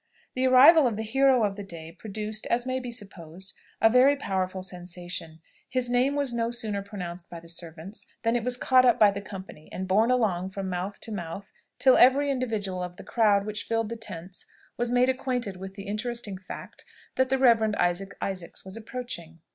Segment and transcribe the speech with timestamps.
[0.33, 4.15] The arrival of the hero of the day produced, as may be supposed, a very
[4.15, 8.83] powerful sensation; his name was no sooner pronounced by the servants than it was caught
[8.83, 12.95] up by the company, and borne along from mouth to mouth till every individual of
[12.97, 16.83] the crowd which filled the tents was made acquainted with the interesting fact,
[17.13, 19.37] that the Reverend Isaac Isaacs was approaching.